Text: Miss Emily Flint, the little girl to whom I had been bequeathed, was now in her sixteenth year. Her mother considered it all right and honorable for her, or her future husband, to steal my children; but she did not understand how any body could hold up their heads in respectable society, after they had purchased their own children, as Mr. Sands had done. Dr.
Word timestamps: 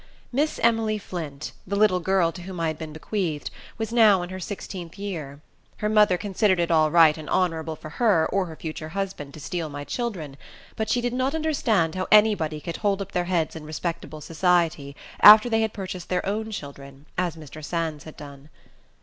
Miss 0.31 0.59
Emily 0.63 0.97
Flint, 0.97 1.51
the 1.67 1.75
little 1.75 1.99
girl 1.99 2.31
to 2.31 2.41
whom 2.41 2.59
I 2.59 2.69
had 2.69 2.79
been 2.79 2.91
bequeathed, 2.91 3.51
was 3.77 3.93
now 3.93 4.23
in 4.23 4.29
her 4.29 4.39
sixteenth 4.39 4.97
year. 4.97 5.41
Her 5.77 5.89
mother 5.89 6.17
considered 6.17 6.59
it 6.59 6.71
all 6.71 6.89
right 6.89 7.15
and 7.19 7.29
honorable 7.29 7.75
for 7.75 7.89
her, 8.01 8.27
or 8.33 8.47
her 8.47 8.55
future 8.55 8.89
husband, 8.97 9.31
to 9.35 9.39
steal 9.39 9.69
my 9.69 9.83
children; 9.83 10.37
but 10.75 10.89
she 10.89 11.01
did 11.01 11.13
not 11.13 11.35
understand 11.35 11.93
how 11.93 12.07
any 12.11 12.33
body 12.33 12.59
could 12.59 12.77
hold 12.77 12.99
up 12.99 13.11
their 13.11 13.25
heads 13.25 13.55
in 13.55 13.63
respectable 13.63 14.21
society, 14.21 14.95
after 15.19 15.51
they 15.51 15.61
had 15.61 15.71
purchased 15.71 16.09
their 16.09 16.25
own 16.25 16.49
children, 16.49 17.05
as 17.15 17.35
Mr. 17.35 17.63
Sands 17.63 18.05
had 18.05 18.17
done. 18.17 18.45
Dr. 18.45 18.49